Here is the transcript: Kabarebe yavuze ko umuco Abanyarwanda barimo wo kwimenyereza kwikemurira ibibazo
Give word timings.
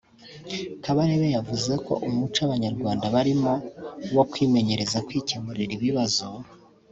Kabarebe 0.83 1.27
yavuze 1.37 1.71
ko 1.85 1.93
umuco 2.07 2.39
Abanyarwanda 2.47 3.05
barimo 3.15 3.53
wo 4.15 4.23
kwimenyereza 4.31 4.97
kwikemurira 5.07 5.73
ibibazo 5.77 6.25